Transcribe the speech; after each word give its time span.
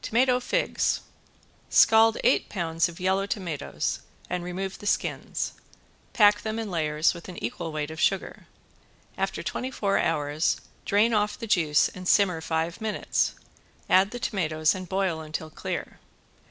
~TOMATO 0.00 0.40
FIGS~ 0.40 1.00
Scald 1.68 2.16
eight 2.24 2.48
pounds 2.48 2.88
of 2.88 2.98
yellow 2.98 3.26
tomatoes 3.26 4.00
and 4.30 4.42
remove 4.42 4.78
the 4.78 4.86
skins. 4.86 5.52
Pack 6.14 6.40
them 6.40 6.58
in 6.58 6.70
layers 6.70 7.12
with 7.12 7.28
an 7.28 7.36
equal 7.44 7.70
weight 7.70 7.90
of 7.90 8.00
sugar. 8.00 8.46
After 9.18 9.42
twenty 9.42 9.70
four 9.70 9.98
hours 9.98 10.58
drain 10.86 11.12
off 11.12 11.38
the 11.38 11.46
juice 11.46 11.88
and 11.90 12.08
simmer 12.08 12.40
five 12.40 12.80
minutes, 12.80 13.34
add 13.90 14.10
the 14.10 14.18
tomatoes 14.18 14.74
and 14.74 14.88
boil 14.88 15.20
until 15.20 15.50
clear. 15.50 15.98